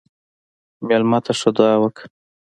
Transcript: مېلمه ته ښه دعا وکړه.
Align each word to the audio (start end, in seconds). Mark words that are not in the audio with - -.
مېلمه 0.87 1.19
ته 1.25 1.31
ښه 1.39 1.49
دعا 1.57 1.75
وکړه. 1.81 2.07